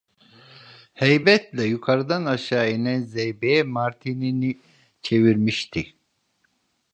Heybetle 0.95 1.63
yukarıdan 1.63 2.25
aşağı 2.25 2.71
inen 2.71 3.01
zeybeğe 3.01 3.63
martinini 3.63 4.57
çevirmişti. 5.01 5.93